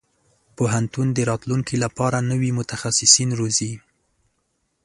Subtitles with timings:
[0.55, 3.73] پوهنتون د راتلونکي لپاره نوي متخصصين روزي.